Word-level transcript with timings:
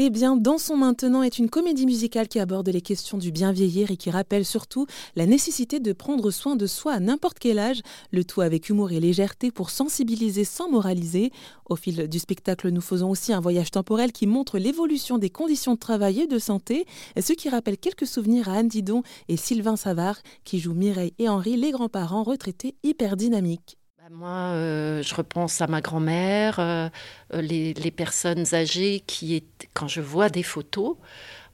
Eh 0.00 0.10
bien, 0.10 0.36
Dans 0.36 0.58
son 0.58 0.76
maintenant 0.76 1.24
est 1.24 1.40
une 1.40 1.50
comédie 1.50 1.84
musicale 1.84 2.28
qui 2.28 2.38
aborde 2.38 2.68
les 2.68 2.80
questions 2.80 3.18
du 3.18 3.32
bien 3.32 3.50
vieillir 3.50 3.90
et 3.90 3.96
qui 3.96 4.12
rappelle 4.12 4.44
surtout 4.44 4.86
la 5.16 5.26
nécessité 5.26 5.80
de 5.80 5.92
prendre 5.92 6.30
soin 6.30 6.54
de 6.54 6.68
soi 6.68 6.92
à 6.92 7.00
n'importe 7.00 7.40
quel 7.40 7.58
âge, 7.58 7.80
le 8.12 8.22
tout 8.22 8.40
avec 8.40 8.68
humour 8.68 8.92
et 8.92 9.00
légèreté 9.00 9.50
pour 9.50 9.70
sensibiliser 9.70 10.44
sans 10.44 10.70
moraliser. 10.70 11.32
Au 11.68 11.74
fil 11.74 12.06
du 12.06 12.20
spectacle, 12.20 12.68
nous 12.68 12.80
faisons 12.80 13.10
aussi 13.10 13.32
un 13.32 13.40
voyage 13.40 13.72
temporel 13.72 14.12
qui 14.12 14.28
montre 14.28 14.58
l'évolution 14.58 15.18
des 15.18 15.30
conditions 15.30 15.74
de 15.74 15.80
travail 15.80 16.20
et 16.20 16.26
de 16.28 16.38
santé, 16.38 16.86
ce 17.20 17.32
qui 17.32 17.48
rappelle 17.48 17.76
quelques 17.76 18.06
souvenirs 18.06 18.48
à 18.48 18.52
Anne 18.52 18.68
Didon 18.68 19.02
et 19.26 19.36
Sylvain 19.36 19.74
Savard 19.74 20.18
qui 20.44 20.60
jouent 20.60 20.74
Mireille 20.74 21.14
et 21.18 21.28
Henri, 21.28 21.56
les 21.56 21.72
grands-parents 21.72 22.22
retraités 22.22 22.76
hyper 22.84 23.16
dynamiques. 23.16 23.78
Bah, 24.08 24.14
moi, 24.14 24.52
euh, 24.54 25.02
je 25.02 25.14
repense 25.14 25.60
à 25.60 25.66
ma 25.66 25.80
grand-mère, 25.80 26.60
euh, 26.60 26.88
euh, 27.34 27.42
les, 27.42 27.90
personnes 27.90 28.54
âgées 28.54 29.02
qui, 29.06 29.44
quand 29.74 29.88
je 29.88 30.00
vois 30.00 30.28
des 30.28 30.42
photos, 30.42 30.96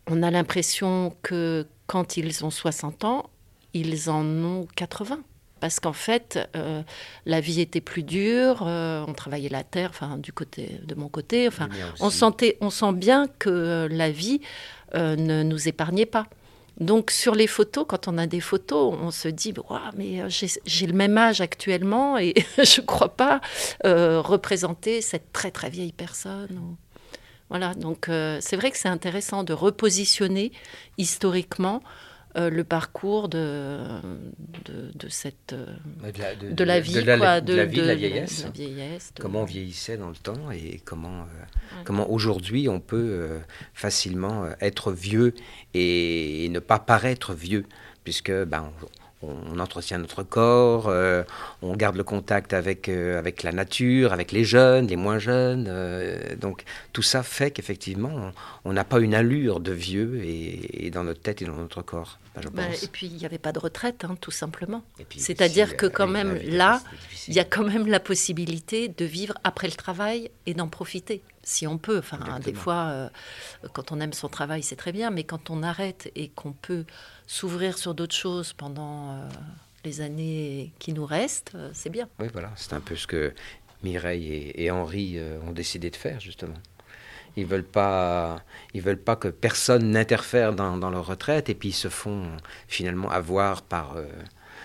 on 0.09 0.23
a 0.23 0.31
l'impression 0.31 1.17
que 1.23 1.67
quand 1.87 2.17
ils 2.17 2.45
ont 2.45 2.51
60 2.51 3.05
ans, 3.05 3.31
ils 3.73 4.09
en 4.11 4.25
ont 4.25 4.67
80 4.77 5.21
parce 5.61 5.81
qu'en 5.81 5.95
fait, 5.95 6.39
la 7.25 7.41
vie 7.41 7.63
était 7.63 7.81
plus 7.81 8.03
dure, 8.03 8.61
on 8.61 9.15
travaillait 9.17 9.49
la 9.49 9.65
terre, 9.65 9.89
enfin 9.89 10.19
du 10.19 10.31
côté 10.31 10.79
de 10.85 10.95
mon 10.95 11.09
côté, 11.09 11.49
enfin, 11.49 11.71
on 12.01 12.11
sentait, 12.11 12.59
on 12.61 12.69
sent 12.69 12.93
bien 12.93 13.29
que 13.39 13.89
la 13.91 14.11
vie 14.11 14.43
ne 14.95 15.43
nous 15.43 15.67
épargnait 15.67 16.05
pas. 16.05 16.27
Donc 16.81 17.11
sur 17.11 17.35
les 17.35 17.47
photos, 17.47 17.85
quand 17.89 18.09
on 18.09 18.19
a 18.19 18.27
des 18.27 18.41
photos, 18.41 18.97
on 19.01 19.11
se 19.11 19.29
dit 19.29 19.55
mais 19.97 20.23
euh, 20.23 20.29
j'ai 20.29 20.87
le 20.87 20.93
même 20.93 21.17
âge 21.17 21.41
actuellement 21.41 22.19
et 22.19 22.35
je 22.59 22.81
ne 22.81 22.87
crois 22.87 23.11
pas 23.17 23.41
euh, 23.87 24.21
représenter 24.21 25.01
cette 25.01 25.33
très 25.33 25.51
très 25.51 25.71
vieille 25.71 25.93
personne. 25.93 26.77
Voilà, 27.51 27.75
donc 27.75 28.09
euh, 28.09 28.39
c'est 28.41 28.57
vrai 28.57 28.71
que 28.71 28.79
c'est 28.79 28.89
intéressant 28.89 29.45
de 29.45 29.53
repositionner 29.53 30.51
historiquement 30.99 31.83
euh, 32.37 32.51
le 32.51 32.65
parcours 32.65 33.29
de, 33.29 33.79
de, 34.65 35.09
cette, 35.09 35.53
euh, 35.53 35.67
de, 36.03 36.65
la, 36.65 36.81
vie, 36.81 36.95
de 36.95 37.03
la, 37.55 37.65
vieillesse, 37.95 38.45
comment 39.21 39.43
on 39.43 39.45
vieillissait 39.45 39.97
dans 39.97 40.09
le 40.09 40.17
temps 40.17 40.51
et 40.51 40.81
comment, 40.85 41.21
euh, 41.21 41.83
comment 41.85 42.11
aujourd'hui 42.11 42.69
on 42.69 42.81
peut 42.81 43.39
facilement 43.73 44.49
être 44.61 44.91
vieux 44.91 45.33
et, 45.75 46.49
ne 46.51 46.59
pas 46.59 46.81
paraître 46.81 47.35
vieux, 47.35 47.67
puisque 48.03 48.33
ben, 48.33 48.73
on 48.83 49.04
entretient 49.59 49.99
notre 49.99 50.23
corps, 50.23 50.89
euh, 50.89 51.23
on 51.63 51.75
garde 51.77 51.97
le 51.97 52.05
contact 52.05 52.53
avec, 52.53 52.89
euh, 52.89 53.19
avec 53.19 53.43
la 53.43 53.53
nature, 53.53 54.13
avec 54.13 54.33
les 54.33 54.45
jeunes, 54.45 54.87
les 54.87 54.97
moins 54.97 55.19
jeunes. 55.19 55.67
Euh, 55.69 56.37
donc 56.37 56.65
tout 56.93 57.03
ça 57.03 57.23
fait 57.23 57.51
qu'effectivement, 57.51 58.33
on 58.65 58.73
n'a 58.73 58.85
pas 58.85 59.01
une 59.01 59.15
allure 59.15 59.61
de 59.61 59.73
vieux 59.73 60.21
et, 60.25 60.91
dans 60.91 61.05
notre 61.05 61.21
tête 61.21 61.43
et 61.43 61.45
dans 61.45 61.57
notre 61.57 61.83
corps. 61.83 62.19
je 62.41 62.49
bah, 62.49 62.63
pense. 62.67 62.83
et 62.83 62.89
puis 62.89 63.07
il 63.07 63.17
n'y 63.17 63.27
avait 63.27 63.39
pas 63.39 63.53
de 63.53 63.59
retraite, 63.59 64.05
hein, 64.05 64.17
tout 64.21 64.31
simplement. 64.31 64.83
C'est-à-dire 65.17 65.77
que 65.77 65.87
quand 65.87 66.07
même 66.07 66.39
là, 66.45 66.83
il 67.29 67.35
y 67.35 67.41
a 67.41 67.45
quand 67.45 67.65
même 67.65 67.87
la 67.87 68.01
possibilité 68.01 68.89
de 68.89 69.05
vivre 69.05 69.35
après 69.45 69.67
le 69.67 69.75
travail 69.75 70.31
et 70.47 70.55
d'en 70.55 70.69
profiter 70.69 71.23
si 71.45 71.67
on 71.67 71.79
peut. 71.79 71.99
Enfin, 71.99 72.41
des 72.41 72.55
fois, 72.55 72.87
euh, 72.89 73.09
quand 73.73 73.93
on 73.93 74.01
aime 74.01 74.13
son 74.13 74.29
travail, 74.29 74.63
c'est 74.63 74.77
très 74.77 74.93
bien, 74.93 75.11
mais 75.11 75.25
quand 75.25 75.51
on 75.51 75.63
arrête 75.63 76.11
et 76.17 76.29
qu'on 76.29 76.53
peut 76.53 76.85
s'ouvrir 77.27 77.79
sur 77.79 77.95
d'autres 77.95 78.15
choses 78.15 78.53
pendant 78.53 79.11
euh, 79.11 79.29
les 79.85 80.01
années 80.01 80.73
qui 80.79 80.93
nous 80.93 81.07
restent, 81.07 81.53
euh, 81.55 81.71
c'est 81.73 81.91
bien. 81.91 82.09
Oui, 82.19 82.27
voilà, 82.33 82.51
c'est 82.57 82.73
un 82.73 82.81
peu 82.81 82.97
ce 82.97 83.07
que 83.07 83.33
Mireille 83.83 84.53
et, 84.55 84.71
Henri 84.71 85.19
ont 85.47 85.53
décidé 85.53 85.91
de 85.91 85.97
faire, 85.97 86.19
justement. 86.19 86.55
Ils 87.37 87.47
veulent 87.47 87.65
pas, 87.65 88.43
ils 88.73 88.81
veulent 88.81 88.97
pas 88.97 89.17
que 89.17 89.29
personne 89.29 89.91
n'interfère 89.91 90.55
dans, 90.55 90.91
leur 90.91 91.07
retraite, 91.07 91.51
et 91.51 91.55
puis 91.55 91.71
ils 91.71 91.73
se 91.73 91.89
font 91.89 92.29
finalement 92.69 93.11
avoir 93.11 93.61
par, 93.61 93.97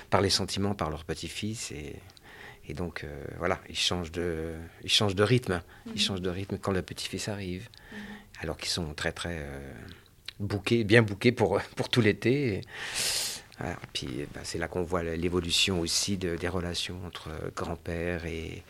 par 0.09 0.21
les 0.21 0.30
sentiments, 0.30 0.73
par 0.73 0.89
leur 0.89 1.03
petit-fils, 1.03 1.71
et 1.71 1.98
et 2.69 2.73
donc, 2.73 3.03
euh, 3.03 3.25
voilà, 3.39 3.59
ils 3.67 3.75
changent 3.75 4.11
de, 4.11 4.53
ils 4.83 4.91
changent 4.91 5.15
de 5.15 5.23
rythme. 5.23 5.61
Ils 5.95 5.99
changent 5.99 6.21
de 6.21 6.30
rythme 6.30 6.59
quand 6.59 6.71
le 6.71 6.83
petit-fils 6.83 7.27
arrive. 7.27 7.67
Mhm. 7.91 7.97
Alors 8.41 8.57
qu'ils 8.57 8.69
sont 8.69 8.93
très, 8.93 9.11
très 9.11 9.39
euh, 9.39 10.83
bien 10.83 11.02
bouqués 11.02 11.31
pour, 11.31 11.59
pour 11.75 11.89
tout 11.89 11.99
l'été. 11.99 12.61
Et, 13.61 13.63
puis, 13.91 14.08
bah, 14.33 14.41
c'est 14.43 14.59
là 14.59 14.67
qu'on 14.67 14.83
voit 14.83 15.02
l'évolution 15.02 15.79
aussi 15.81 16.17
de, 16.17 16.35
des 16.35 16.47
relations 16.47 17.03
entre 17.05 17.31
grand-père 17.55 18.25
et, 18.25 18.63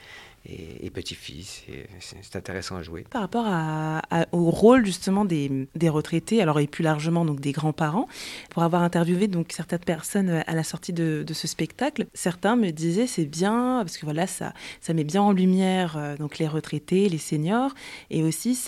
et, 0.45 0.89
petit-fils. 0.89 1.63
C'est 1.99 2.35
intéressant 2.35 2.75
à 2.75 2.81
jouer. 2.81 3.05
Par 3.09 3.21
rapport 3.21 3.45
au 4.31 4.49
rôle 4.49 4.85
justement 4.85 5.25
des, 5.25 5.67
retraités, 5.89 6.41
alors 6.41 6.59
et 6.59 6.67
plus 6.67 6.83
largement 6.83 7.25
donc 7.25 7.39
des 7.39 7.51
grands-parents, 7.51 8.07
pour 8.49 8.63
avoir 8.63 8.81
interviewé 8.81 9.27
donc 9.27 9.51
certaines 9.51 9.79
personnes 9.79 10.43
à 10.45 10.55
la 10.55 10.63
sortie 10.63 10.93
de, 10.93 11.25
ce 11.31 11.47
spectacle, 11.47 12.07
certains 12.13 12.55
me 12.55 12.71
disaient 12.71 13.07
c'est 13.07 13.25
bien 13.25 13.79
parce 13.81 13.97
que 13.97 14.05
voilà 14.05 14.27
ça 14.27 14.53
ça 14.81 14.93
met 14.93 15.03
bien 15.03 15.21
en 15.21 15.31
lumière 15.31 15.95
euh, 15.97 16.17
donc 16.17 16.37
les 16.37 16.47
retraités, 16.47 17.07
les 17.07 17.17
seniors 17.17 17.73
et 18.09 18.23
aussi 18.23 18.59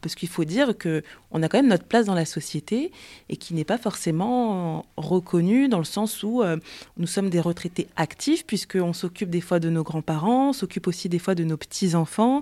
parce 0.00 0.14
qu'il 0.14 0.28
faut 0.28 0.44
dire 0.44 0.76
que 0.76 1.02
on 1.32 1.42
a 1.42 1.48
quand 1.48 1.58
même 1.58 1.68
notre 1.68 1.84
place 1.84 2.06
dans 2.06 2.14
la 2.14 2.24
société 2.24 2.92
et 3.28 3.36
qui 3.36 3.54
n'est 3.54 3.64
pas 3.64 3.78
forcément 3.78 4.84
reconnue 4.96 5.68
dans 5.68 5.78
le 5.78 5.84
sens 5.84 6.22
où 6.22 6.42
euh, 6.42 6.56
nous 6.96 7.06
sommes 7.06 7.30
des 7.30 7.40
retraités 7.40 7.86
actifs 7.96 8.44
puisqu'on 8.46 8.92
s'occupe 8.92 9.30
des 9.30 9.40
fois 9.40 9.60
de 9.60 9.70
nos 9.70 9.82
grands-parents, 9.82 10.50
on 10.50 10.52
s'occupe 10.52 10.86
aussi 10.88 11.08
des 11.08 11.19
fois 11.20 11.34
de 11.36 11.44
nos 11.44 11.56
petits-enfants 11.56 12.40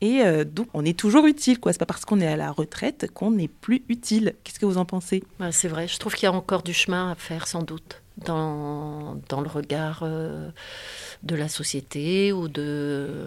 et 0.00 0.22
euh, 0.22 0.44
donc 0.44 0.68
on 0.72 0.84
est 0.84 0.98
toujours 0.98 1.26
utile. 1.26 1.60
quoi. 1.60 1.72
C'est 1.72 1.78
pas 1.78 1.86
parce 1.86 2.04
qu'on 2.04 2.20
est 2.20 2.26
à 2.26 2.36
la 2.36 2.50
retraite 2.50 3.10
qu'on 3.12 3.30
n'est 3.32 3.48
plus 3.48 3.82
utile. 3.88 4.34
Qu'est-ce 4.42 4.58
que 4.58 4.66
vous 4.66 4.78
en 4.78 4.84
pensez? 4.86 5.22
Bah, 5.38 5.52
C'est 5.52 5.68
vrai, 5.68 5.86
je 5.88 5.98
trouve 5.98 6.14
qu'il 6.14 6.24
y 6.24 6.26
a 6.26 6.32
encore 6.32 6.62
du 6.62 6.72
chemin 6.72 7.10
à 7.10 7.14
faire 7.14 7.46
sans 7.46 7.62
doute 7.62 8.00
dans, 8.24 9.16
dans 9.28 9.40
le 9.40 9.48
regard 9.48 10.00
euh, 10.02 10.50
de 11.22 11.34
la 11.34 11.48
société 11.48 12.32
ou 12.32 12.48
de... 12.48 13.26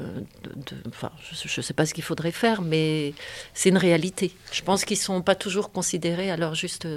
enfin, 0.88 1.12
je 1.32 1.60
ne 1.60 1.64
sais 1.64 1.74
pas 1.74 1.86
ce 1.86 1.94
qu'il 1.94 2.04
faudrait 2.04 2.32
faire, 2.32 2.62
mais 2.62 3.14
c'est 3.54 3.70
une 3.70 3.78
réalité. 3.78 4.34
Je 4.52 4.62
pense 4.62 4.86
qu'ils 4.86 4.98
ne 4.98 5.04
sont 5.04 5.22
pas 5.22 5.36
toujours 5.36 5.72
considérés 5.72 6.32
à 6.32 6.38
leur 6.38 6.56
juste... 6.56 6.88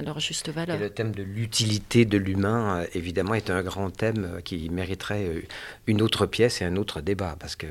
À 0.00 0.02
leur 0.02 0.20
juste 0.20 0.48
valeur. 0.48 0.76
Et 0.76 0.78
le 0.78 0.90
thème 0.90 1.12
de 1.12 1.22
l'utilité 1.22 2.04
de 2.04 2.18
l'humain, 2.18 2.80
euh, 2.80 2.86
évidemment, 2.94 3.34
est 3.34 3.50
un 3.50 3.62
grand 3.62 3.90
thème 3.90 4.24
euh, 4.36 4.40
qui 4.40 4.68
mériterait 4.70 5.44
une 5.86 6.02
autre 6.02 6.26
pièce 6.26 6.62
et 6.62 6.64
un 6.64 6.76
autre 6.76 7.00
débat, 7.00 7.36
parce 7.38 7.56
que 7.56 7.66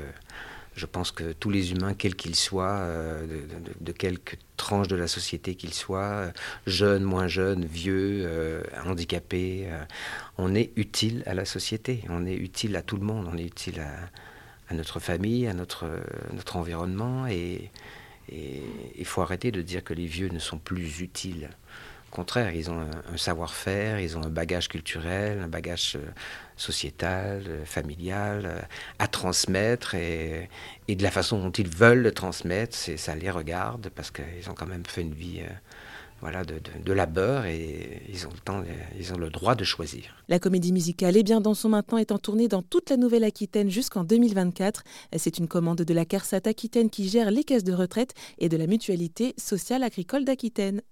je 0.80 0.86
pense 0.86 1.10
que 1.10 1.32
tous 1.32 1.50
les 1.50 1.72
humains, 1.72 1.94
quels 1.94 2.14
qu'ils 2.14 2.36
soient, 2.36 2.78
euh, 2.78 3.26
de, 3.26 3.84
de, 3.84 3.92
quelque 3.92 4.36
tranche 4.56 4.88
de 4.88 4.96
la 4.96 5.08
société 5.08 5.54
qu'ils 5.54 5.74
soient, 5.74 5.98
euh, 6.00 6.30
jeunes, 6.66 7.02
moins 7.02 7.28
jeunes, 7.28 7.64
vieux, 7.64 8.22
euh, 8.24 8.62
handicapés, 8.86 9.68
on 10.38 10.54
est 10.54 10.70
utile 10.76 11.22
à 11.26 11.34
la 11.34 11.44
société, 11.44 12.04
on 12.08 12.26
est 12.26 12.34
utile 12.34 12.76
à 12.76 12.82
tout 12.82 12.96
le 12.96 13.04
monde, 13.04 13.28
on 13.30 13.36
est 13.36 13.44
utile 13.44 13.80
à, 13.80 14.74
notre 14.74 15.00
famille, 15.00 15.48
à 15.48 15.54
notre, 15.54 15.86
notre 16.32 16.56
environnement, 16.56 17.26
et 17.26 17.70
il 18.30 19.04
faut 19.04 19.20
arrêter 19.20 19.50
de 19.50 19.62
dire 19.62 19.82
que 19.82 19.92
les 19.92 20.06
vieux 20.06 20.28
ne 20.28 20.38
sont 20.38 20.58
plus 20.58 21.00
utiles. 21.00 21.50
Au 22.10 22.16
contraire, 22.16 22.52
ils 22.56 22.68
ont 22.72 22.80
un, 22.80 23.16
savoir-faire, 23.16 24.00
ils 24.00 24.18
ont 24.18 24.24
un 24.24 24.30
bagage 24.30 24.66
culturel, 24.66 25.40
un 25.40 25.48
bagage 25.48 25.94
euh, 25.94 26.10
sociétal, 26.56 27.44
euh, 27.46 27.64
familial 27.64 28.46
euh, 28.46 28.60
à 28.98 29.06
transmettre 29.06 29.94
et, 29.94 30.48
de 30.88 31.02
la 31.04 31.12
façon 31.12 31.40
dont 31.40 31.52
ils 31.52 31.68
veulent 31.68 32.02
le 32.02 32.10
transmettre, 32.10 32.76
ça 32.76 33.14
les 33.14 33.30
regarde 33.30 33.90
parce 33.94 34.10
qu'ils 34.10 34.50
ont 34.50 34.54
quand 34.54 34.66
même 34.66 34.84
fait 34.84 35.02
une 35.02 35.14
vie 35.14 35.42
voilà, 36.20 36.42
de, 36.44 36.92
labeur 36.92 37.44
et 37.46 38.02
ils 38.08 38.26
ont, 38.26 38.30
le 38.30 38.40
temps, 38.40 38.64
ils 38.98 39.14
ont 39.14 39.16
le 39.16 39.30
droit 39.30 39.54
de 39.54 39.62
choisir. 39.62 40.16
La 40.28 40.40
comédie 40.40 40.72
musicale 40.72 41.16
est 41.16 41.22
bien 41.22 41.40
dans 41.40 41.54
son 41.54 41.68
maintenant 41.68 42.00
en 42.10 42.18
tournée 42.18 42.48
dans 42.48 42.62
toute 42.62 42.90
la 42.90 42.96
Nouvelle-Aquitaine 42.96 43.70
jusqu'en 43.70 44.02
2024. 44.02 44.82
C'est 45.16 45.38
une 45.38 45.46
commande 45.46 45.82
de 45.82 45.94
la 45.94 46.04
CARSAT 46.04 46.42
Aquitaine 46.46 46.90
qui 46.90 47.08
gère 47.08 47.30
les 47.30 47.44
caisses 47.44 47.64
de 47.64 47.72
retraite 47.72 48.14
et 48.38 48.48
de 48.48 48.56
la 48.56 48.66
mutualité 48.66 49.32
sociale 49.38 49.84
agricole 49.84 50.24
d'Aquitaine. 50.24 50.82